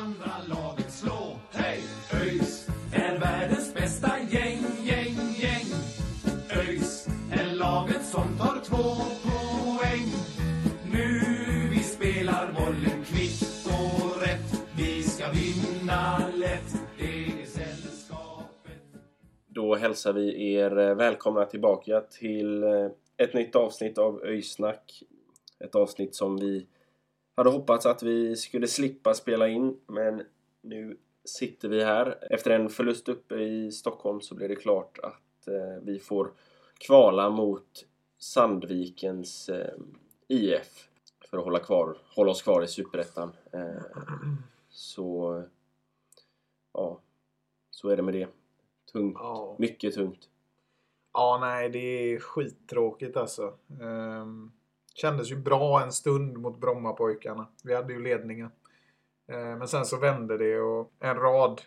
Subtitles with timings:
[0.00, 1.36] andra laget slå.
[1.50, 1.80] Hej!
[2.12, 5.66] ÖIS är världens bästa gäng, gäng, gäng.
[6.56, 10.06] ÖIS är laget som tar två poäng.
[10.92, 11.20] Nu
[11.70, 14.66] vi spelar bollen kvitt och rätt.
[14.76, 16.74] Vi ska vinna lätt.
[16.98, 18.82] Det är sällskapet.
[19.46, 25.02] Då hälsar vi er eh, välkomna tillbaka till eh, ett nytt avsnitt av Öysnack.
[25.64, 26.66] Ett avsnitt som vi
[27.40, 30.22] hade hoppats att vi skulle slippa spela in, men
[30.60, 32.18] nu sitter vi här.
[32.30, 36.32] Efter en förlust uppe i Stockholm så blev det klart att eh, vi får
[36.78, 37.86] kvala mot
[38.18, 39.74] Sandvikens eh,
[40.28, 40.88] IF
[41.30, 43.32] för att hålla, kvar, hålla oss kvar i Superettan.
[43.52, 43.82] Eh,
[44.68, 45.42] så,
[46.72, 47.00] ja,
[47.70, 48.28] så är det med det.
[48.92, 49.16] Tungt.
[49.18, 49.56] Ja.
[49.58, 50.28] Mycket tungt.
[51.12, 53.54] Ja, nej, det är skittråkigt alltså.
[53.80, 54.52] Ehm,
[54.94, 57.46] kändes ju bra en stund mot Brommapojkarna.
[57.64, 58.50] Vi hade ju ledningen.
[59.28, 61.60] Eh, men sen så vände det och en rad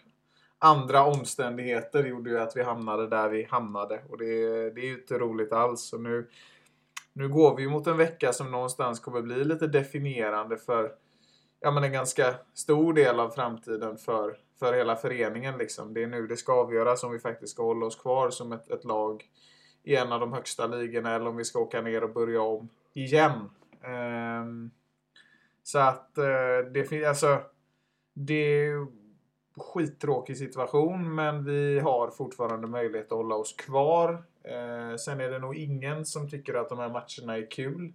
[0.60, 4.02] andra omständigheter gjorde ju att vi hamnade där vi hamnade.
[4.10, 4.26] Och det,
[4.70, 5.94] det är ju inte roligt alls.
[5.94, 6.30] Och nu,
[7.14, 10.92] nu går vi mot en vecka som någonstans kommer bli lite definierande för
[11.60, 15.58] ja, men en ganska stor del av framtiden för, för hela föreningen.
[15.58, 15.94] Liksom.
[15.94, 18.72] Det är nu det ska avgöras om vi faktiskt ska hålla oss kvar som ett,
[18.72, 19.24] ett lag
[19.84, 22.70] i en av de högsta ligorna eller om vi ska åka ner och börja om
[22.94, 23.50] igen.
[23.84, 24.72] Ehm,
[25.64, 27.42] så att eh, det finns alltså
[28.14, 28.88] det är
[29.58, 34.24] skittråkig situation men vi har fortfarande möjlighet att hålla oss kvar.
[34.44, 37.94] Eh, sen är det nog ingen som tycker att de här matcherna är kul.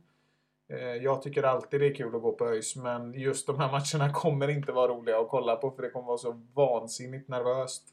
[0.68, 3.70] Eh, Jag tycker alltid det är kul att gå på ÖIS men just de här
[3.72, 7.84] matcherna kommer inte vara roliga att kolla på för det kommer vara så vansinnigt nervöst.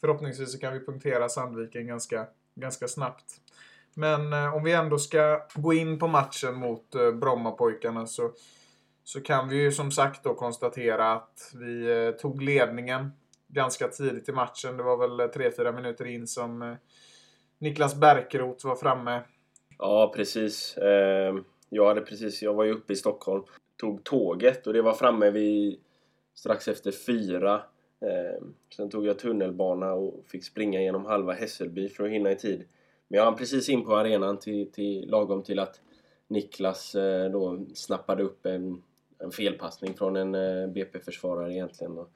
[0.00, 3.40] Förhoppningsvis så kan vi punktera Sandviken ganska, ganska snabbt.
[3.94, 8.30] Men eh, om vi ändå ska gå in på matchen mot eh, Brommapojkarna så,
[9.04, 13.10] så kan vi ju som sagt då konstatera att vi eh, tog ledningen
[13.48, 14.76] ganska tidigt i matchen.
[14.76, 16.74] Det var väl eh, 3-4 minuter in som eh,
[17.58, 19.22] Niklas Bärkeroth var framme.
[19.78, 20.76] Ja, precis.
[20.76, 23.44] Ehm, jag hade precis, jag var ju uppe i Stockholm,
[23.76, 25.80] tog tåget och det var framme vid
[26.34, 27.62] strax efter fyra.
[28.00, 32.36] Ehm, sen tog jag tunnelbana och fick springa genom halva Hässelby för att hinna i
[32.36, 32.64] tid.
[33.10, 35.80] Men jag hann precis in på arenan till, till lagom till att
[36.28, 38.82] Niklas eh, då snappade upp en,
[39.18, 41.98] en felpassning från en eh, BP-försvarare egentligen.
[41.98, 42.10] Och,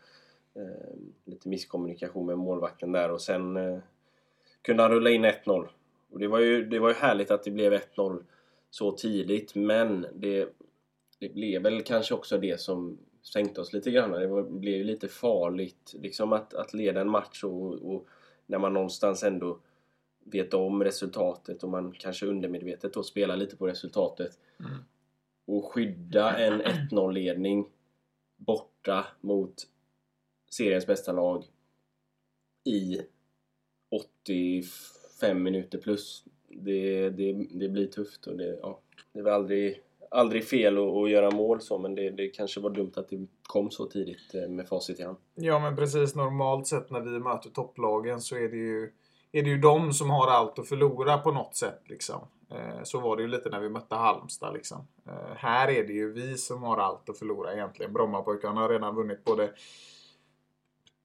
[0.54, 3.78] eh, lite misskommunikation med målvakten där och sen eh,
[4.62, 5.68] kunde han rulla in 1-0.
[6.10, 8.24] Och det var, ju, det var ju härligt att det blev 1-0
[8.70, 10.48] så tidigt men det,
[11.18, 14.10] det blev väl kanske också det som sänkte oss lite grann.
[14.10, 18.06] Det var, blev ju lite farligt liksom att, att leda en match och, och
[18.46, 19.58] när man någonstans ändå
[20.24, 24.38] vet om resultatet och man kanske undermedvetet då spelar lite på resultatet
[25.46, 27.68] och skydda en 1-0 ledning
[28.36, 29.54] borta mot
[30.50, 31.44] seriens bästa lag
[32.64, 33.00] i
[33.90, 36.24] 85 minuter plus.
[36.48, 38.80] Det, det, det blir tufft och det, ja,
[39.12, 42.60] det är väl aldrig, aldrig fel att, att göra mål så men det, det kanske
[42.60, 45.16] var dumt att det kom så tidigt eh, med facit i hand.
[45.34, 46.14] Ja, men precis.
[46.14, 48.92] Normalt sett när vi möter topplagen så är det ju,
[49.34, 51.80] är det ju de som har allt att förlora på något sätt.
[51.84, 52.20] Liksom.
[52.50, 54.54] Eh, så var det ju lite när vi mötte Halmstad.
[54.54, 54.86] Liksom.
[55.06, 57.92] Eh, här är det ju vi som har allt att förlora egentligen.
[57.92, 59.50] Brommapojkarna har redan vunnit både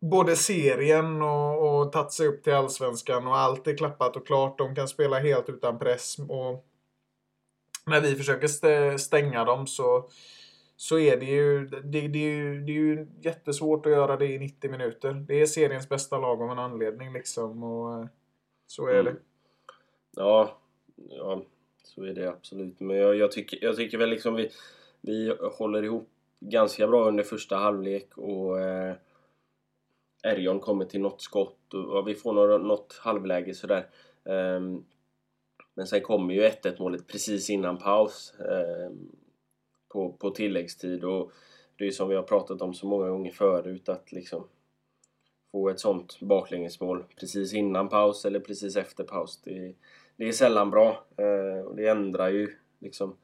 [0.02, 4.58] Både serien och, och tagit sig upp till Allsvenskan och allt är klappat och klart.
[4.58, 6.18] De kan spela helt utan press.
[6.20, 6.66] Och
[7.86, 10.10] när vi försöker stänga dem så,
[10.76, 14.28] så är det ju, det, det, är ju, det är ju jättesvårt att göra det
[14.28, 15.14] i 90 minuter.
[15.14, 17.64] Det är seriens bästa lag av en anledning liksom.
[17.64, 18.08] Och eh,
[18.70, 19.10] så är det.
[19.10, 19.22] Mm.
[20.16, 20.58] Ja,
[21.10, 21.42] ja,
[21.84, 22.80] så är det absolut.
[22.80, 24.52] Men jag, jag, tycker, jag tycker väl liksom vi,
[25.02, 26.10] vi håller ihop
[26.40, 28.96] ganska bra under första halvlek och eh,
[30.24, 33.90] Erion kommer till något skott och ja, vi får några, något halvläge sådär.
[34.26, 34.86] Ehm,
[35.74, 39.12] men sen kommer ju 1-1 målet precis innan paus ehm,
[39.88, 41.32] på, på tilläggstid och
[41.76, 44.48] det är ju som vi har pratat om så många gånger förut att liksom
[45.52, 49.42] få ett sånt baklängesmål precis innan paus eller precis efter paus.
[49.44, 49.74] Det,
[50.16, 53.16] det är sällan bra eh, och det ändrar ju liksom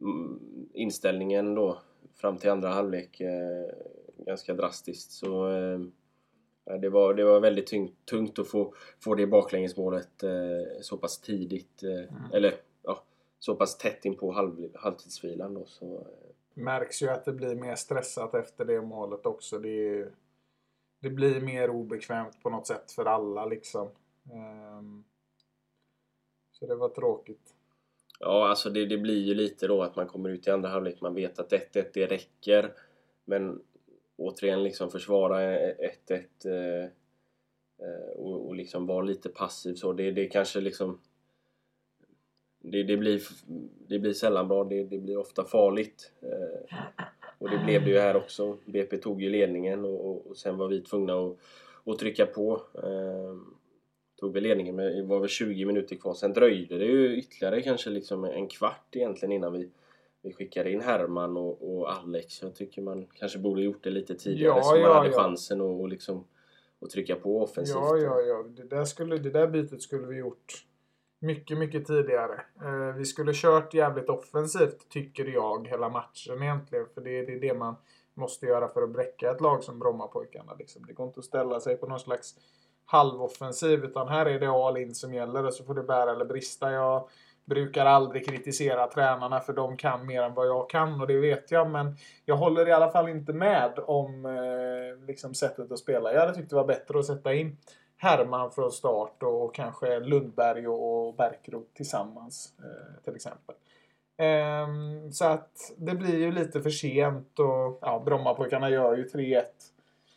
[0.00, 0.40] mm,
[0.72, 1.78] inställningen då
[2.14, 3.68] fram till andra halvlek eh,
[4.26, 5.12] ganska drastiskt.
[5.12, 5.80] Så eh,
[6.80, 10.24] det, var, det var väldigt tungt, tungt att få, få det baklängesmålet
[10.80, 11.82] så pass tidigt.
[11.82, 13.02] Eh, Eller ja,
[13.38, 15.64] så pass tätt in på halv, halvtidsvilan då.
[15.66, 16.06] Så,
[16.54, 19.58] Märks ju att det blir mer stressat efter det målet också.
[19.58, 20.10] Det, är,
[21.00, 23.88] det blir mer obekvämt på något sätt för alla liksom.
[24.32, 25.04] Ehm,
[26.52, 27.54] så det var tråkigt.
[28.20, 31.00] Ja, alltså det, det blir ju lite då att man kommer ut i andra halvlek.
[31.00, 32.72] Man vet att 1-1 det räcker.
[33.24, 33.62] Men
[34.16, 36.84] återigen liksom försvara 1-1 eh,
[37.88, 39.92] eh, och, och liksom vara lite passiv så.
[39.92, 41.00] Det, det kanske liksom
[42.60, 43.22] det, det, blir,
[43.88, 46.12] det blir sällan bra, det, det blir ofta farligt.
[46.22, 46.76] Eh,
[47.38, 48.56] och det blev det ju här också.
[48.64, 51.36] BP tog ju ledningen och, och sen var vi tvungna att,
[51.84, 52.62] att trycka på.
[52.74, 53.36] Eh,
[54.20, 56.14] tog vi ledningen men det var väl 20 minuter kvar.
[56.14, 59.70] Sen dröjde det ju ytterligare kanske liksom en kvart egentligen innan vi,
[60.22, 62.42] vi skickade in Herman och, och Alex.
[62.42, 65.22] Jag tycker man kanske borde gjort det lite tidigare Ja, så man ja, hade ja.
[65.22, 66.24] chansen att och liksom
[66.78, 67.76] och trycka på offensivt.
[67.76, 68.44] Ja, ja, ja.
[68.56, 70.64] Det där, skulle, det där bytet skulle vi gjort
[71.18, 72.40] mycket, mycket tidigare.
[72.62, 76.86] Eh, vi skulle kört jävligt offensivt, tycker jag, hela matchen egentligen.
[76.94, 77.76] För det, är det man
[78.14, 80.54] måste göra för att bräcka ett lag som Brommapojkarna.
[80.58, 80.86] Liksom.
[80.86, 82.34] Det går inte att ställa sig på någon slags
[82.86, 86.24] halvoffensiv, utan här är det all in som gäller och så får det bära eller
[86.24, 86.72] brista.
[86.72, 87.08] Jag
[87.44, 91.50] brukar aldrig kritisera tränarna för de kan mer än vad jag kan och det vet
[91.50, 91.70] jag.
[91.70, 96.12] Men jag håller i alla fall inte med om eh, liksom sättet att spela.
[96.12, 97.56] Jag hade tyckt det var bättre att sätta in
[97.98, 103.54] Herman från start och kanske Lundberg och Bärkroth tillsammans eh, till exempel.
[104.16, 109.42] Ehm, så att det blir ju lite för sent och ja, Brommapojkarna gör ju 3-1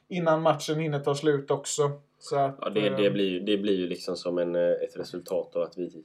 [0.08, 1.92] innan matchen hinner ta slut också.
[2.20, 4.62] Så att, Ja, det, det, eh, blir, ju- det blir ju liksom som en, eh,
[4.72, 6.04] ett resultat av att vi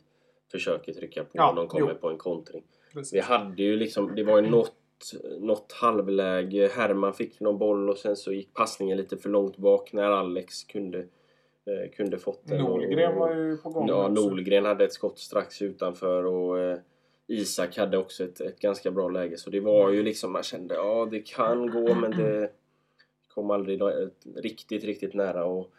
[0.50, 1.98] försöker trycka på Ja, och de kommer jo.
[2.00, 2.62] på en kontring.
[2.92, 3.14] precis.
[3.14, 4.72] Vi hade ju liksom, det var ju något,
[5.40, 6.70] något halvläge.
[6.76, 10.64] Herman fick någon boll och sen så gick passningen lite för långt bak när Alex
[10.64, 11.06] kunde,
[11.66, 12.58] eh, kunde fått den.
[12.58, 14.08] Nordgren Och- var ju på gång Ja.
[14.08, 16.78] Nordgren hade ett skott strax utanför och eh,
[17.28, 19.36] Isak hade också ett, ett ganska bra läge.
[19.36, 22.50] Så det var ju liksom, man kände ja det kan gå men det
[23.34, 23.80] kom aldrig
[24.36, 25.44] riktigt, riktigt nära.
[25.44, 25.70] Och,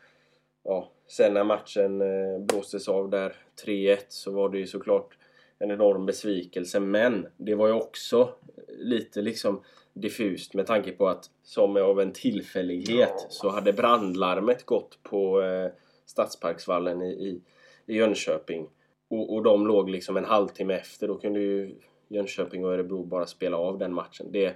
[0.63, 3.35] ja, sen när matchen eh, blåstes av där
[3.65, 5.17] 3-1 så var det ju såklart
[5.59, 8.29] en enorm besvikelse men det var ju också
[8.67, 9.61] lite liksom
[10.01, 15.71] diffust med tanke på att som av en tillfällighet så hade brandlarmet gått på eh,
[16.05, 17.41] Stadsparksvallen i, i,
[17.85, 18.67] i Jönköping
[19.09, 21.07] och, och de låg liksom en halvtimme efter.
[21.07, 21.75] Då kunde ju
[22.07, 24.31] Jönköping och Örebro bara spela av den matchen.
[24.31, 24.55] Det,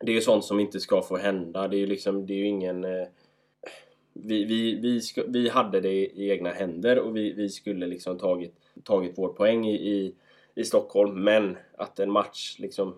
[0.00, 1.68] det är ju sånt som inte ska få hända.
[1.68, 2.84] Det är ju liksom, det är ju ingen...
[2.84, 3.06] Eh,
[4.12, 8.18] vi, vi, vi, ska, vi hade det i egna händer och vi, vi skulle liksom
[8.18, 8.54] tagit,
[8.84, 10.14] tagit vår poäng i, i,
[10.54, 11.24] i Stockholm.
[11.24, 12.94] Men att en match liksom...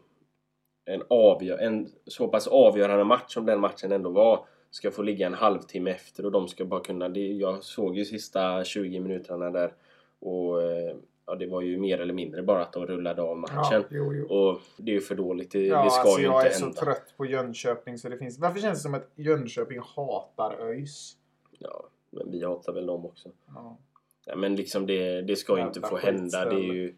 [0.88, 5.26] En, avgör, en så pass avgörande match som den matchen ändå var ska få ligga
[5.26, 7.08] en halvtimme efter och de ska bara kunna...
[7.08, 9.72] Det, jag såg ju sista 20 minuterna där
[10.20, 10.96] och eh,
[11.26, 13.56] ja, det var ju mer eller mindre bara att de rullade av matchen.
[13.70, 14.26] Ja, jo, jo.
[14.26, 15.50] Och det är ju för dåligt.
[15.50, 16.80] Det, Ja, det ska alltså ju jag inte är så hända.
[16.80, 18.38] trött på Jönköping så det finns...
[18.38, 21.16] Varför känns det som att Jönköping hatar ÖIS?
[21.58, 23.28] Ja, men vi hatar väl dem också.
[23.54, 23.78] Ja.
[24.26, 26.44] Ja, men liksom det, det ska ju inte få hända.
[26.44, 26.96] Det är ju...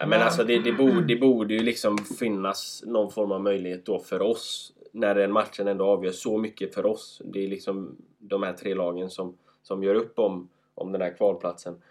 [0.00, 3.86] Ja, men alltså det, det, borde, det borde ju liksom finnas någon form av möjlighet
[3.86, 7.22] då för oss när den matchen ändå avgör så mycket för oss.
[7.24, 11.16] Det är liksom de här tre lagen som, som gör upp om, om den här
[11.16, 11.82] kvalplatsen.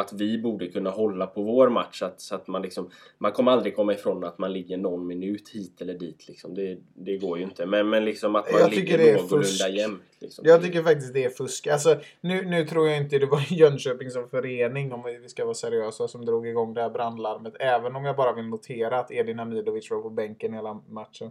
[0.00, 2.02] Att vi borde kunna hålla på vår match.
[2.02, 2.90] Att, så att man liksom...
[3.18, 6.28] Man kommer aldrig komma ifrån att man ligger någon minut hit eller dit.
[6.28, 6.54] Liksom.
[6.54, 7.66] Det, det går ju inte.
[7.66, 10.02] Men, men liksom att man Jag ligger det är någorlunda jämnt.
[10.18, 10.44] Liksom.
[10.46, 11.66] Jag tycker faktiskt det är fusk.
[11.66, 15.54] Alltså, nu, nu tror jag inte det var Jönköping som förening, om vi ska vara
[15.54, 17.54] seriösa, som drog igång det här brandlarmet.
[17.60, 21.30] Även om jag bara vill notera att Edin Hamidovic var på bänken hela matchen.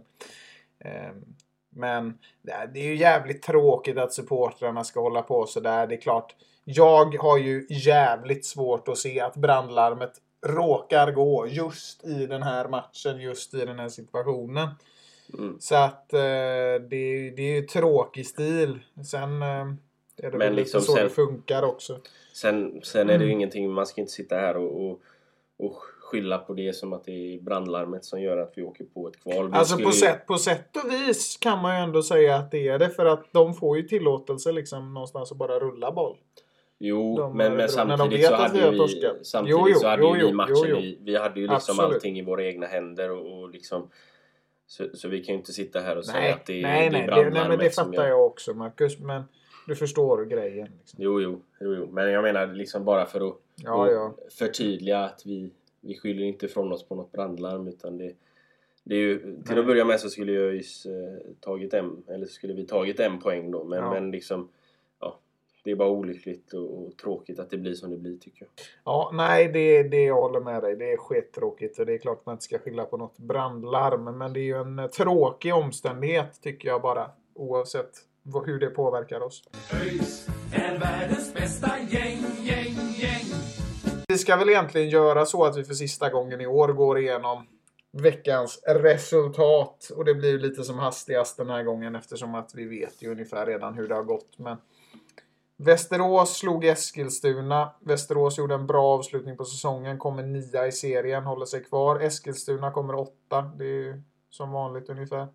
[0.78, 1.24] Ehm,
[1.70, 5.86] Men det är- ju jävligt tråkigt att supportrarna ska hålla på sådär.
[5.86, 6.34] Det är klart,
[6.64, 10.12] jag har ju jävligt svårt att se att brandlarmet
[10.46, 14.68] råkar gå just i den här matchen, just i den här situationen.
[15.38, 15.56] Mm.
[15.60, 16.18] Så att eh,
[16.90, 18.78] det, det är ju tråkig stil.
[19.10, 19.76] Sen eh, är
[20.16, 22.00] det Men väl liksom så sen- det funkar också.
[22.32, 23.36] Sen, sen är det ju Mm.
[23.36, 25.00] ingenting, man ska inte sitta här och, och,
[25.58, 29.08] och skylla på det som att det är brandlarmet som gör att vi åker på
[29.08, 29.50] ett kval.
[29.50, 32.50] Vi Alltså skulle på sätt, på sätt och vis kan man ju ändå säga att
[32.50, 32.88] det är det.
[32.90, 36.16] För att de får ju tillåtelse liksom någonstans att bara rulla boll.
[36.78, 40.12] Jo, de men, men samtidigt så hade vi vi, samtidigt Jo, jo, så hade jo,
[40.12, 41.94] vi matchen i, vi hade ju liksom Absolut.
[41.94, 43.90] allting i våra egna händer och, och liksom
[44.66, 46.90] så, så vi kan ju inte sitta här och säga Nej, att det är, nej,
[46.90, 48.98] det är det, nej, men brandlarmet det fattar gör- jag också Marcus.
[48.98, 49.22] Men
[49.66, 50.68] du förstår grejen.
[50.78, 50.98] Liksom.
[51.02, 54.14] Jo, jo, jo, jo, men jag menar liksom bara för att Ja, ja.
[54.38, 58.12] förtydliga att vi, vi skyller inte ifrån oss på något brandlarm utan det,
[58.84, 62.26] det är ju, till att börja med så skulle jag ÖIS eh, tagit en, eller
[62.26, 63.94] så skulle vi tagit en poäng då men, Ja.
[63.94, 64.48] men liksom
[65.00, 65.18] ja,
[65.64, 68.48] det är bara olyckligt och, och tråkigt att det blir som det blir tycker jag.
[68.84, 70.76] Ja, nej, det, det jag håller med dig.
[70.76, 71.78] Det är skittråkigt.
[71.78, 74.18] Och det är klart man inte ska skylla på något brandlarm.
[74.18, 77.10] Men det är ju en tråkig omständighet tycker jag bara.
[77.34, 77.90] Oavsett
[78.46, 79.42] hur det påverkar oss.
[79.82, 82.39] ÖIS är världens bästa gäng.
[84.10, 87.46] Vi ska väl egentligen göra så att vi för sista gången i år går igenom
[87.92, 89.90] veckans resultat.
[89.96, 93.46] Och det blir lite som hastigast den här gången eftersom att vi vet ju ungefär
[93.46, 94.38] redan hur det har gått.
[94.38, 94.56] Men
[95.56, 97.70] Västerås slog Eskilstuna.
[97.80, 99.98] Västerås gjorde en bra avslutning på säsongen.
[99.98, 102.00] Kommer nia i serien, håller sig kvar.
[102.00, 103.42] Eskilstuna kommer åtta.
[103.56, 105.28] Det är ju som vanligt ungefär.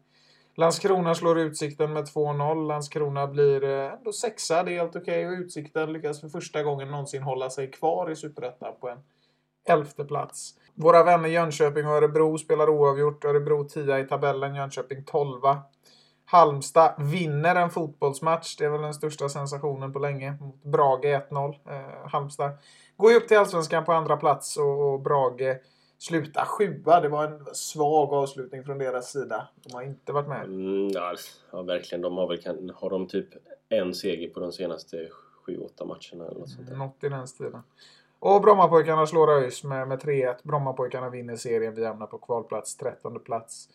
[0.58, 2.68] Landskrona slår Utsikten med 2-0.
[2.68, 4.64] Landskrona blir eh, ändå sexa.
[4.64, 5.26] Det är helt okej.
[5.26, 5.38] Okay.
[5.38, 8.98] Och Utsikten lyckas för första gången någonsin hålla sig kvar i Superettan på en
[9.66, 10.54] elfte plats.
[10.74, 13.26] Våra vänner Jönköping och Örebro spelar oavgjort.
[13.26, 15.42] Örebro 10 i tabellen, Jönköping 12.
[16.26, 18.56] Halmstad vinner en fotbollsmatch.
[18.58, 20.32] Det är väl den största sensationen på länge.
[20.32, 21.56] Mot Brage 1-0.
[21.70, 22.52] Eh, Halmstad
[22.98, 25.58] går ju upp till Allsvenskan på andra plats och, och Brage
[25.98, 27.00] slutar sjua.
[27.02, 29.48] Det var en svag avslutning från deras sida.
[29.64, 30.44] De har inte varit med.
[30.44, 32.02] Mm, ja, verkligen.
[32.02, 33.28] De har väl har de typ
[33.70, 35.10] en seger på de senaste
[35.48, 36.76] 7-8 matcherna eller något sånt där.
[36.76, 37.62] Något i den stilen.
[38.20, 40.36] Och Brommapojkarna slår ÖIS med, med 3-1.
[40.44, 41.76] Brommapojkarna vinner serien.
[41.76, 43.70] Vi hamnar på kvalplats, 13 plats.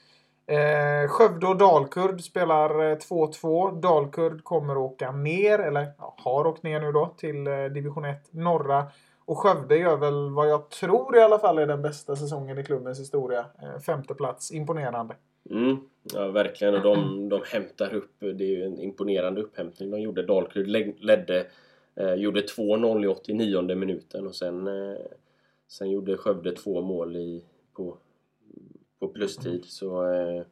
[0.47, 3.69] Eh, Skövde och Dalkurd spelar 2-2.
[3.69, 8.05] Eh, Dalkurd kommer åka ner, eller ja, har åkt ner nu då, till eh, division
[8.05, 8.87] 1 norra.
[9.31, 12.65] Och Skövde gör väl vad jag tror i alla fall är den bästa säsongen i
[12.65, 13.47] klubbens historia.
[13.63, 14.53] Eh, femte plats.
[14.53, 15.17] Imponerande.
[15.51, 16.75] Mm, ja, verkligen.
[16.75, 18.15] Och de, de hämtar upp.
[18.21, 20.23] Det är ju en imponerande upphämtning de gjorde.
[20.23, 20.67] Dalkurd
[21.01, 21.47] ledde
[22.01, 24.99] Eh, gjorde 2-0 i 89 minuten och sen, eh,
[25.69, 27.97] sen gjorde Skövde två mål i, på,
[28.99, 29.65] på plustid.
[29.65, 30.43] Så, eh,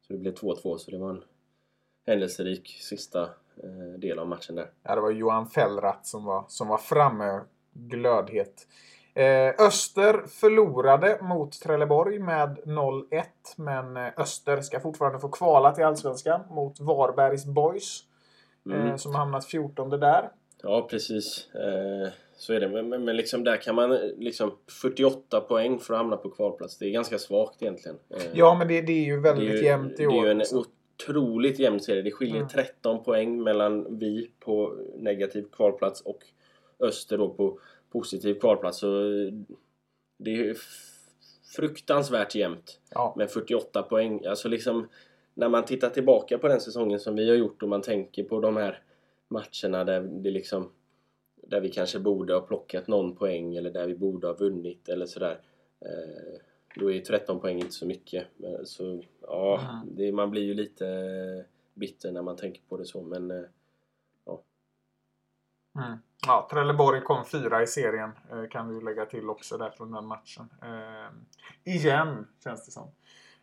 [0.00, 1.24] så det blev 2-2 så det var en
[2.06, 3.22] händelserik sista
[3.56, 4.70] eh, del av matchen där.
[4.82, 7.40] Ja, det var Johan Fellrath som var, som var framme
[7.72, 8.66] glödhet.
[9.14, 13.24] Eh, Öster förlorade mot Trelleborg med 0-1
[13.56, 18.04] men eh, Öster ska fortfarande få kvala till Allsvenskan mot Varbergs Boys.
[18.66, 18.98] Mm.
[18.98, 20.30] Som hamnat 14 där.
[20.62, 21.48] Ja, precis.
[21.54, 22.68] Eh, så är det.
[22.68, 26.78] Men, men, liksom där kan man liksom 48 poäng för att hamna på kvalplats.
[26.78, 27.98] Det är ganska svagt egentligen.
[28.10, 30.12] Eh, ja, men det, det, är ju väldigt är ju, jämnt i år.
[30.12, 30.64] Det är ju en också.
[31.02, 32.02] otroligt jämn serie.
[32.02, 32.48] Det skiljer mm.
[32.48, 36.18] 13 poäng mellan vi på negativ kvalplats och
[36.78, 38.78] Öster då på positiv kvalplats.
[38.78, 39.00] Så
[40.18, 40.56] det är
[41.56, 42.80] fruktansvärt jämnt.
[42.90, 43.14] Ja.
[43.16, 44.26] Med 48 poäng.
[44.26, 44.88] Alltså liksom
[45.34, 48.40] när man tittar tillbaka på den säsongen som vi har gjort och man tänker på
[48.40, 48.82] de här
[49.28, 50.70] matcherna där det liksom
[51.36, 55.06] där vi kanske borde ha plockat någon poäng eller där vi borde ha vunnit eller
[55.06, 55.40] sådär.
[55.80, 56.40] Eh,
[56.76, 58.26] då är 13 poäng inte så mycket.
[58.64, 61.44] Så ja, det, man blir ju lite
[61.74, 63.44] bitter när man tänker på det så men eh,
[64.24, 64.42] ja.
[65.78, 65.98] Mm.
[66.26, 70.06] Ja, Trelleborg kom fyra i serien eh, kan vi lägga till också där från den
[70.06, 70.48] matchen.
[70.62, 72.88] Eh, igen känns det som.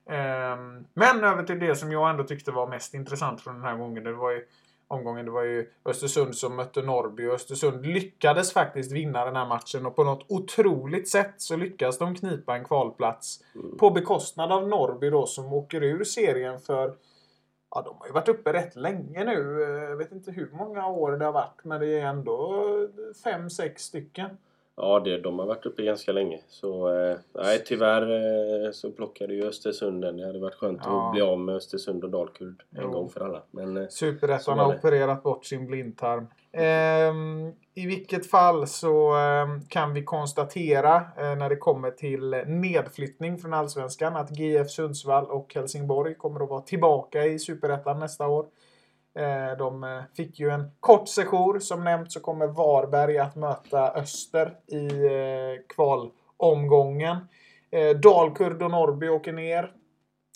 [0.05, 3.75] Eh, men över till det som jag ändå tyckte var mest intressant från den här
[3.75, 4.03] gången.
[4.03, 4.46] Det var ju
[4.88, 5.25] omgången.
[5.25, 9.86] Det var ju Östersund som mötte Norrby och Östersund lyckades faktiskt vinna den här matchen
[9.86, 13.77] och på något otroligt sätt så lyckas de knipa en kvalplats mm.
[13.77, 16.96] på bekostnad av Norrby då som åker ur serien för
[17.75, 19.63] Ja, de har ju varit uppe rätt länge nu.
[19.63, 22.63] Eh, Jag vet inte hur många år det har varit men det är ändå
[23.24, 24.38] fem, sex stycken.
[24.77, 26.39] Ja, det, de har varit uppe ganska länge.
[26.48, 30.17] Så eh, nej, tyvärr eh, så plockade ju Östersund den.
[30.17, 31.05] Det hade varit skönt ja.
[31.05, 32.91] att bli av med Östersund och Dalkurd en jo.
[32.91, 33.41] gång för alla.
[33.51, 36.27] Men eh, Superettan har opererat bort sin blindtarm.
[36.51, 37.13] Eh,
[37.74, 43.53] I vilket fall så eh, kan vi konstatera eh, när det kommer till nedflyttning från
[43.53, 48.46] Allsvenskan att GF Sundsvall och Helsingborg kommer att vara tillbaka i Superettan nästa år.
[49.15, 51.60] Eh, de eh, fick ju en kort sejour.
[51.60, 57.17] Som nämnt så kommer Varberg att möta Öster i eh, kvalomgången.
[58.03, 59.72] Dalkurd och Norrby åker ner.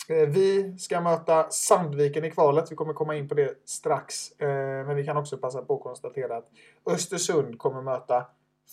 [0.08, 2.72] Vi ska möta Sandviken i kvalet.
[2.72, 4.32] Vi kommer komma in på det strax.
[4.38, 6.50] Men vi kan också passa på att konstatera att
[6.86, 8.26] Östersund kommer möta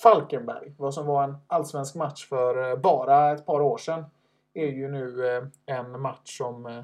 [0.03, 0.73] Falkenberg.
[0.77, 4.05] Vad som var en allsvensk match för bara ett par år sedan
[4.53, 6.83] är ju nu en match som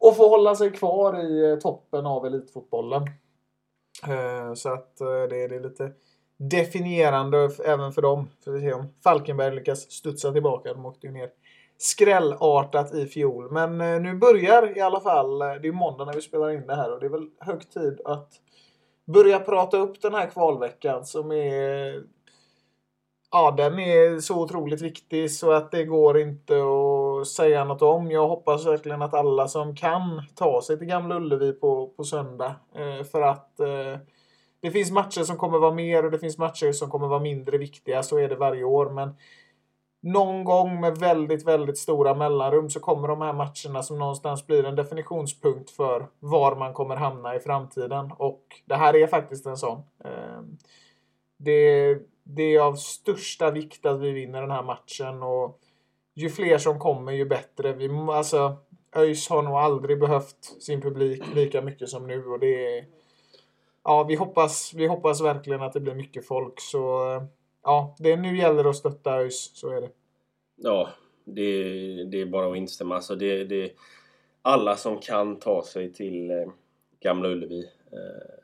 [0.00, 3.02] och få hålla sig kvar i eh, toppen av elitfotbollen.
[4.08, 5.92] Eh, så att eh, det är lite
[6.36, 8.28] definierande även för dem.
[8.44, 10.74] För att se om Falkenberg lyckas studsa tillbaka.
[10.74, 11.30] De åkte ju ner
[11.78, 13.50] skrällartat i fjol.
[13.50, 16.92] Men nu börjar i alla fall, det är måndag när vi spelar in det här
[16.92, 18.32] och det är väl hög tid att
[19.04, 22.02] börja prata upp den här kvalveckan som är
[23.32, 28.10] Ja, den är så otroligt viktig så att det går inte att säga något om.
[28.10, 32.54] Jag hoppas verkligen att alla som kan ta sig till Gamla Ullevi på, på söndag.
[32.74, 33.98] Eh, för att eh,
[34.60, 37.58] det finns matcher som kommer vara mer och det finns matcher som kommer vara mindre
[37.58, 38.02] viktiga.
[38.02, 38.90] Så är det varje år.
[38.90, 39.14] Men
[40.00, 44.64] någon gång med väldigt, väldigt stora mellanrum så kommer de här matcherna som någonstans blir
[44.64, 48.12] en definitionspunkt för var man kommer hamna i framtiden.
[48.18, 49.82] Och det här är faktiskt en sån.
[50.04, 50.42] Eh,
[51.38, 55.22] det det är av största vikt att vi vinner den här matchen.
[55.22, 55.60] Och
[56.14, 57.72] ju fler som kommer ju bättre.
[57.72, 58.56] Vi, alltså,
[58.96, 62.84] ÖIS har nog aldrig behövt sin publik lika mycket som nu och det är...
[63.84, 67.06] Ja, vi hoppas, vi hoppas verkligen att det blir mycket folk så...
[67.62, 69.90] Ja, det nu gäller det att stötta ÖIS, så är det.
[70.56, 70.88] Ja,
[71.24, 71.62] det,
[72.04, 72.94] det är bara att instämma.
[72.94, 73.72] Alltså det, det,
[74.42, 76.46] alla som kan ta sig till eh,
[77.00, 78.40] Gamla Ullevi eh,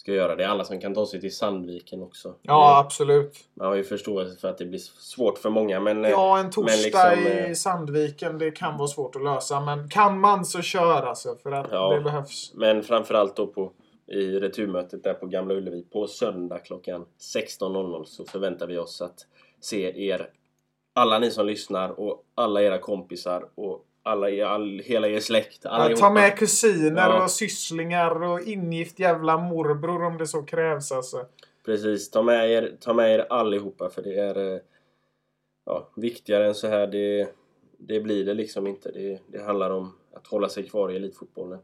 [0.00, 0.48] ska göra det.
[0.48, 2.34] Alla som kan ta sig till Sandviken också.
[2.42, 3.38] Ja, Det, absolut.
[3.54, 6.04] man har ju förståelse för att det blir svårt för många men...
[6.04, 6.76] eh, Ja, en torsdag
[7.14, 9.60] liksom, eh, i Sandviken, det kan vara svårt att lösa.
[9.60, 11.94] Men kan man så kör alltså, för att Ja.
[11.94, 12.52] det behövs.
[12.54, 13.72] Men framförallt då på,
[14.06, 19.26] i returmötet där på Gamla Ullevi på söndag klockan 16.00 så förväntar vi oss att
[19.60, 20.30] se er,
[20.94, 25.60] alla ni som lyssnar och alla era kompisar och alla, er- all, hela er släkt.
[25.64, 27.24] Ja, ta med kusiner Ja.
[27.24, 31.26] och sysslingar och ingift jävla morbror om det så krävs alltså.
[31.64, 34.60] Precis, ta med er, ta med er allihopa för det är eh,
[35.66, 36.86] ja, viktigare än så här.
[36.86, 37.28] Det,
[37.78, 38.90] det blir det liksom inte.
[38.90, 41.58] Det, det handlar om att hålla sig kvar i elitfotbollen.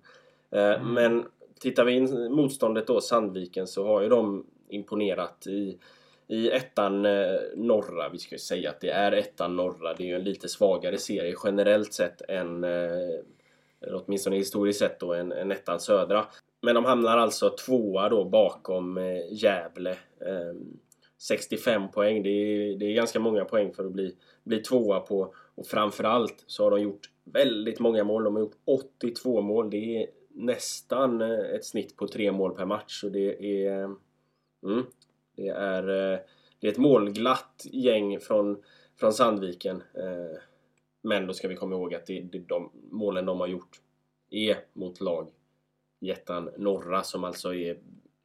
[0.50, 1.24] Eh, Men
[1.60, 5.78] tittar vi in motståndet då, Sandviken, så har ju de imponerat i,
[6.28, 8.08] i ettan eh, norra.
[8.08, 9.94] Vi ska ju säga att det är ettan norra.
[9.94, 13.20] Det är ju en lite svagare serie generellt sett än eh,
[13.80, 16.26] eller åtminstone historiskt sett då, än, än ettan södra.
[16.62, 19.90] Men de hamnar alltså tvåa då bakom eh, Gävle.
[20.20, 20.54] Eh,
[21.18, 25.34] 65 poäng, det är, det är ganska många poäng för att bli, bli tvåa på.
[25.54, 28.24] Och framförallt så har de gjort väldigt många mål.
[28.24, 29.70] De har gjort 82 mål.
[29.70, 33.00] Det är nästan eh, ett snitt på tre mål per match.
[33.00, 33.84] så det är...
[34.64, 34.86] Mm,
[35.36, 36.18] det är, eh,
[36.60, 38.62] det är ett målglatt gäng från,
[39.00, 39.82] från Sandviken.
[39.94, 40.38] Eh,
[41.02, 43.80] men då ska vi komma ihåg att det, det, de målen de har gjort
[44.30, 45.30] är mot lag
[46.00, 47.78] jättan norra som alltså är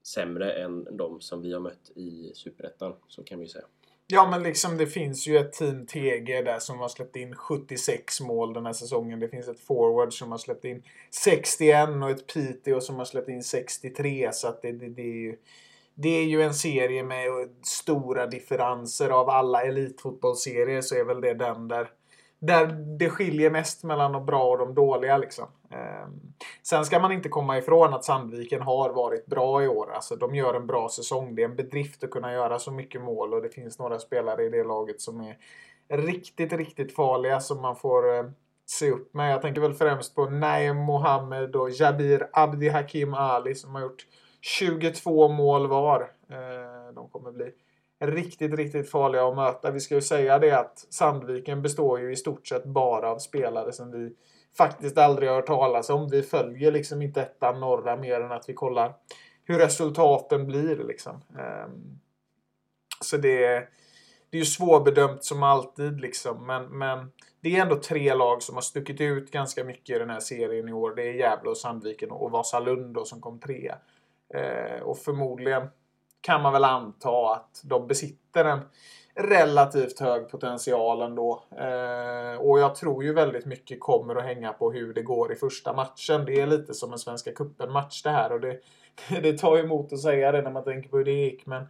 [0.04, 2.94] sämre än de som vi har mött i Superettan.
[3.08, 3.66] Så kan vi säga.
[4.08, 8.22] Ja, men liksom det finns ju ett team TG där som har släppt in 76
[8.22, 9.20] mål den här säsongen.
[9.20, 13.30] Det finns ett forward som har släppt in 61 och ett Piteå som har släppt
[13.30, 14.30] in 63.
[14.34, 15.38] Så att det, det, det, är ju,
[15.96, 17.28] det är ju en serie med
[17.64, 19.10] stora differenser.
[19.10, 21.90] Av alla elitfotbollsserier så är väl det den där,
[22.40, 22.66] där
[23.00, 25.18] det skiljer mest mellan de bra och de dåliga.
[25.18, 25.46] Liksom.
[25.70, 26.20] Ehm,
[26.64, 29.92] sen ska man inte komma ifrån att Sandviken har varit bra i år.
[29.94, 31.36] Alltså, de gör en bra säsong.
[31.36, 34.44] Det är en bedrift att kunna göra så mycket mål och det finns några spelare
[34.44, 35.38] i det laget som är
[35.98, 38.24] riktigt, riktigt farliga som man får eh,
[38.66, 39.34] se upp med.
[39.34, 44.06] Jag tänker väl främst på Naim Mohammed och Jabir Abdi Hakim Ali som har gjort
[44.42, 46.02] 22 mål var.
[46.30, 47.52] Eh, de kommer bli
[48.02, 49.72] riktigt, riktigt farliga att möta.
[49.72, 53.72] Vi ska ju säga det att Sandviken består ju i stort sett bara av spelare
[53.72, 54.16] som vi
[54.58, 56.10] faktiskt aldrig har hört talas om.
[56.10, 58.94] Vi följer liksom inte ettan norra mer än att vi kollar
[59.44, 60.76] hur resultaten blir.
[60.76, 61.22] Liksom.
[61.40, 62.00] Ehm,
[63.02, 63.48] så det,
[64.30, 66.02] det är ju svårbedömt som alltid.
[66.02, 66.46] Liksom.
[66.46, 70.10] Men, men det är ändå tre lag som har stuckit ut ganska mycket i den
[70.10, 70.96] här serien i år.
[70.96, 73.78] Det är Gävle och Sandviken och Vasalund då, som kom trea.
[74.34, 75.68] Eh, och förmodligen
[76.22, 78.60] kan man väl anta att de besitter en
[79.16, 81.44] relativt hög potential ändå.
[81.58, 85.36] Eh, och jag tror ju väldigt mycket kommer att hänga på hur det går i
[85.36, 86.26] första matchen.
[86.26, 88.32] Det är lite som en Svenska cupen-match det här.
[88.32, 88.60] Och det,
[89.22, 91.46] det tar emot att säga det när man tänker på hur det gick.
[91.46, 91.68] Men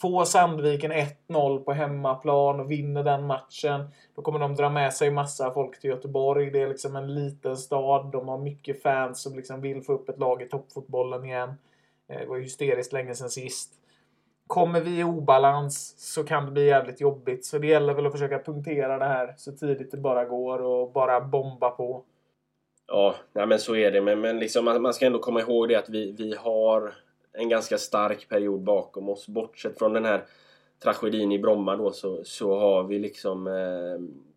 [0.00, 3.88] får Sandviken 1-0 på hemmaplan och vinner den matchen.
[4.14, 6.50] Då kommer de dra med sig massa folk till Göteborg.
[6.50, 8.10] Det är liksom en liten stad.
[8.12, 11.54] De har mycket fans som liksom vill få upp ett lag i toppfotbollen igen.
[12.08, 13.72] Eh, det var ju hysteriskt länge sedan sist.
[14.46, 17.44] Kommer vi i obalans så kan det bli jävligt jobbigt.
[17.44, 20.92] Så det gäller väl att försöka punktera det här så tidigt det bara går och
[20.92, 22.04] bara bomba på.
[22.86, 24.00] Ja, nej, men så är det.
[24.00, 26.94] Men, men liksom, man, man ska ändå komma ihåg det att vi, vi har
[27.32, 29.28] en ganska stark period bakom oss.
[29.28, 30.24] Bortsett från den här
[30.82, 33.46] tragedin i Bromma då så, så har vi liksom...
[33.46, 34.28] Eh,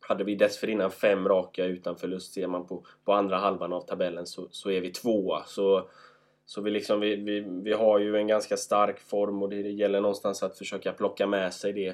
[0.00, 4.26] hade vi dessförinnan fem raka utan förlust ser man på, på andra halvan av tabellen
[4.26, 5.42] så, så är vi tvåa.
[5.46, 5.88] Så,
[6.50, 10.00] så vi, liksom, vi, vi, vi har ju en ganska stark form och det gäller
[10.00, 11.88] någonstans att försöka plocka med sig det.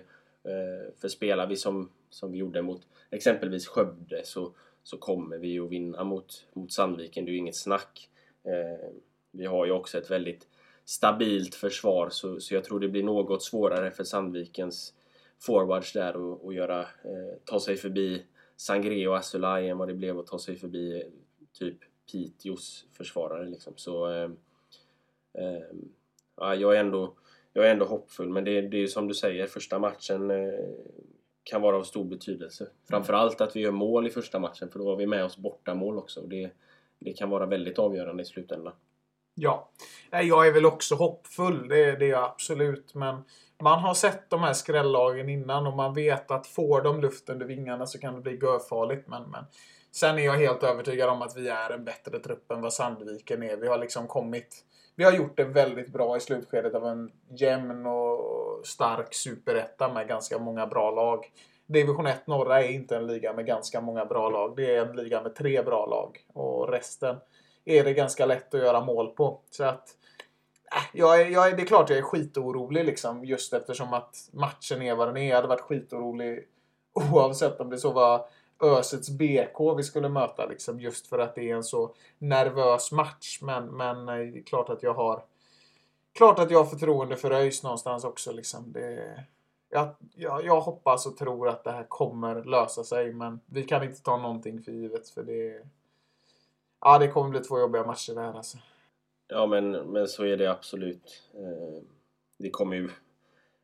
[0.44, 5.58] Eh, för spelar vi som, som vi gjorde mot exempelvis Skövde så, så kommer vi
[5.58, 7.24] att vinna mot, mot Sandviken.
[7.24, 8.08] Det är ju inget snack.
[8.44, 8.88] Eh,
[9.30, 10.48] vi har ju också ett väldigt
[10.84, 14.94] stabilt försvar så, så jag tror det blir något svårare för Sandvikens
[15.38, 18.22] forwards där att, och göra, eh, ta sig förbi
[18.56, 21.08] Sangré och Asulaj än vad det blev att ta sig förbi eh,
[21.58, 21.78] typ
[22.12, 23.72] Piteås försvarare liksom.
[23.76, 24.30] Så eh,
[25.38, 25.62] eh,
[26.36, 27.14] ja, jag, är ändå,
[27.52, 30.54] jag är ändå hoppfull men det, det är som du säger, första matchen eh,
[31.42, 32.68] kan vara av stor betydelse.
[32.88, 35.98] Framförallt att vi gör mål i första matchen för då har vi med oss bortamål
[35.98, 36.20] också.
[36.20, 36.50] och Det,
[36.98, 38.72] det kan vara väldigt avgörande i slutändan.
[39.34, 39.70] Ja.
[40.10, 41.68] Jag är väl också hoppfull.
[41.68, 42.94] Det, är- det är jag absolut.
[42.94, 43.22] Men
[43.62, 47.46] man har sett de här skrällagen innan och man vet att får de luft under
[47.46, 49.08] vingarna så kan det bli görfarligt.
[49.08, 49.44] Men, men
[49.96, 53.42] sen är jag helt övertygad om att vi är en bättre trupp än vad Sandviken
[53.42, 53.56] är.
[53.56, 54.64] Vi har liksom kommit...
[54.96, 60.08] Vi har gjort det väldigt bra i slutskedet av en jämn och stark superetta med
[60.08, 61.32] ganska många bra lag.
[61.66, 64.56] Division 1 norra är inte en liga med ganska många bra lag.
[64.56, 66.24] Det är en liga med tre bra lag.
[66.32, 67.16] Och resten
[67.64, 69.40] är det ganska lätt att göra mål på.
[69.50, 69.88] Så att
[70.72, 73.24] äh, jag är, jag är, det är klart jag är skitorolig liksom.
[73.24, 75.28] Just eftersom att matchen är vad den är.
[75.28, 76.44] Jag hade varit skitorolig
[77.12, 78.26] oavsett om det så var
[78.60, 80.46] Ösets BK vi skulle möta.
[80.46, 83.38] Liksom, just för att det är en så nervös match.
[83.42, 85.22] Men, men det är klart att jag har
[86.16, 88.32] Klart att jag har förtroende för ÖIS någonstans också.
[88.32, 88.72] Liksom.
[88.72, 89.24] Det,
[89.68, 93.12] jag, jag, jag hoppas och tror att det här kommer lösa sig.
[93.12, 95.08] Men vi kan inte ta någonting för givet.
[95.08, 95.62] För det,
[96.80, 98.58] ja, det kommer bli två jobbiga matcher det här alltså.
[99.28, 101.22] Ja, men, men så är det absolut.
[101.34, 101.82] Eh,
[102.38, 102.90] det kommer ju...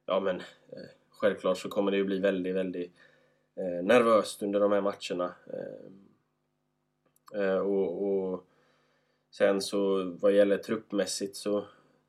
[0.06, 2.92] Ja, men eh, självklart så kommer det ju bli väldigt, väldigt
[3.56, 5.34] eh, nervöst under de här matcherna.
[5.52, 8.44] Eh, eh, och, och
[9.30, 11.64] sen så vad gäller truppmässigt så,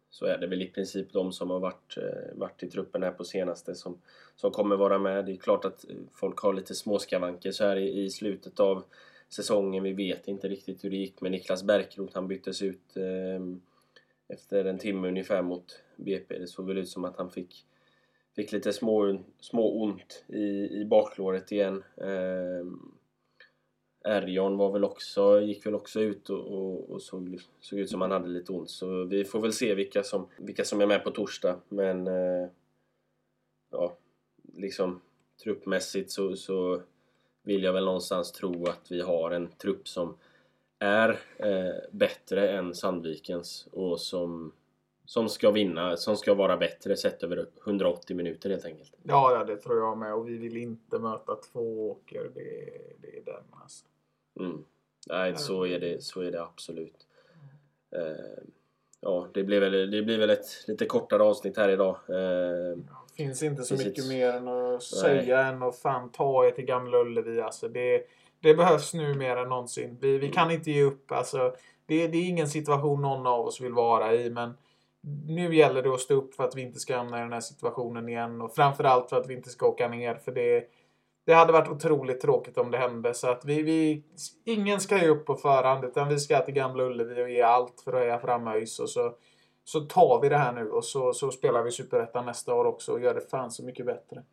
[0.09, 3.11] så är det väl i princip de som har varit, eh, varit i truppen här
[3.11, 4.01] på senaste som,
[4.35, 5.25] som kommer vara med.
[5.25, 8.83] Det är klart att eh, folk har lite småskavanker så här i, i slutet av
[9.29, 9.83] säsongen.
[9.83, 12.15] Vi vet inte riktigt hur det gick med Niklas Bärkroth.
[12.15, 13.41] Han byttes ut eh,
[14.27, 16.39] efter en timme ungefär mot BP.
[16.39, 17.65] Det såg väl ut som att han fick,
[18.35, 21.83] fick lite små, små ont i, i baklåret igen.
[21.97, 22.65] Eh,
[24.05, 28.01] Erjon var väl också, gick väl också ut och, och, och såg, såg ut som
[28.01, 28.69] han hade lite ont.
[28.69, 31.59] Så vi får väl se vilka som, vilka som är med på torsdag.
[31.69, 32.47] Men eh,
[33.71, 33.97] ja,
[34.53, 35.01] liksom
[35.43, 36.81] truppmässigt så, så
[37.43, 40.17] vill jag väl någonstans tro att vi har en trupp som
[40.79, 44.51] är eh, bättre än Sandvikens och som,
[45.05, 48.93] som ska vinna, som ska vara bättre sett över 180 minuter helt enkelt.
[49.03, 50.13] Ja, ja, det tror jag med.
[50.13, 52.31] Och vi vill inte möta två åker.
[52.35, 53.85] Det, det är den alltså.
[54.39, 54.63] Mm.
[55.07, 57.07] Nej, så är det, så är det absolut.
[57.95, 58.43] Eh,
[59.01, 61.97] ja, det blir väl, det blir väl ett lite kortare avsnitt här idag.
[62.09, 62.77] Eh,
[63.17, 63.87] finns inte så Precis.
[63.87, 67.41] mycket mer än att säga än att fan ta er till Gamla Ullevi.
[67.41, 68.03] Alltså det,
[68.39, 69.97] det behövs nu mer än någonsin.
[70.01, 71.11] Vi, vi kan inte ge upp.
[71.11, 74.29] Alltså, det, det är ingen situation någon av oss vill vara i.
[74.29, 74.53] Men
[75.27, 77.39] nu gäller det att stå upp för att vi inte ska hamna i den här
[77.39, 78.41] situationen igen.
[78.41, 80.15] Och framförallt för att vi inte ska åka ner.
[80.15, 80.65] För det,
[81.25, 83.13] det hade varit otroligt tråkigt om det hände.
[83.13, 84.03] Så att vi, vi,
[84.45, 85.85] ingen ska ge upp på förhand.
[85.85, 88.79] Utan vi ska till Gamla Ullevi och ge allt för att höja fram ÖIS.
[88.79, 89.15] Och så,
[89.63, 92.91] så tar vi det här nu och så, så spelar vi Superettan nästa år också
[92.91, 94.23] och gör det fan så mycket bättre.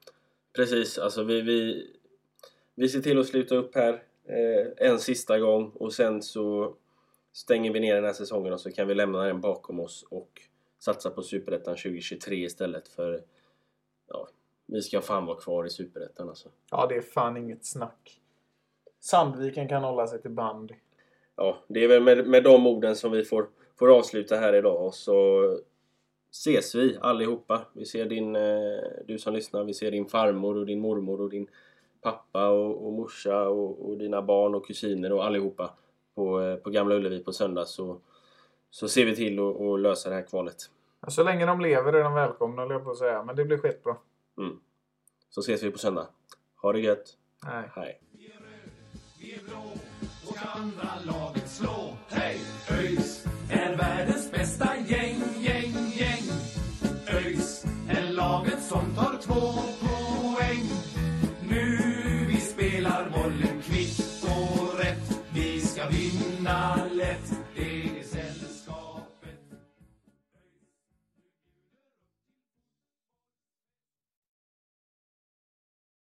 [0.57, 1.87] Precis, alltså vi, vi,
[2.75, 6.75] vi ser till att sluta upp här eh, en sista gång och sen så
[7.33, 10.43] stänger vi ner den här säsongen och så kan vi lämna den bakom oss och
[10.81, 13.23] satsa på Superettan 2023 istället för
[14.09, 14.29] ja,
[14.67, 16.49] vi ska fan vara kvar i Superettan alltså.
[16.71, 18.21] Ja, det är fan inget snack.
[19.01, 20.75] Sandviken kan hålla sig till bandy.
[21.37, 24.87] Ja, det är väl med, med de orden som vi får, får avsluta här idag
[24.87, 25.43] och så
[26.31, 27.67] ses vi allihopa.
[27.73, 31.31] Vi ser din, eh, du som lyssnar, vi ser din farmor och din mormor och
[31.31, 31.47] din
[32.01, 35.71] pappa och, och morsa och, och dina barn och kusiner och allihopa
[36.15, 38.01] på, eh, på Gamla Ullevi på söndag så,
[38.71, 40.57] så ser vi till att att lösa det här kvalet.
[41.01, 43.25] Ja, Så länge de lever är de välkomna, höll jag på att säga.
[43.25, 43.97] Men det blir skitbra.
[44.39, 44.61] Mm.
[45.31, 46.07] Så ses vi på söndag.
[46.63, 47.17] Ha det gött.
[47.45, 47.71] Nej.
[47.75, 48.01] Hej.
[49.21, 49.73] Vi är blå
[50.29, 51.97] och ska andra laget slå.
[52.09, 52.41] Hej!
[52.71, 56.23] ÖIS är världens bästa gäng, gäng, gäng.
[57.13, 59.80] ÖIS är laget som tar två